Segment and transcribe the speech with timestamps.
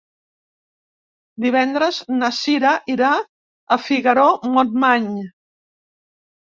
[1.45, 5.11] Divendres na Cira irà a Figaró-Montmany.